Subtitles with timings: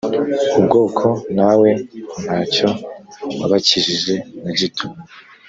[0.59, 1.05] ubwoko
[1.37, 1.69] nawe
[2.23, 2.69] nta cyo
[3.39, 4.85] wabakijije na gito